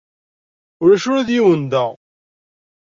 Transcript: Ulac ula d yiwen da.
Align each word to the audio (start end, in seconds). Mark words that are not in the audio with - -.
Ulac 0.81 1.03
ula 1.09 1.27
d 1.27 1.29
yiwen 1.35 1.63
da. 1.71 1.85